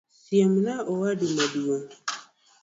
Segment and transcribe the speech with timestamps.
[0.21, 1.89] Siem na owadu maduong'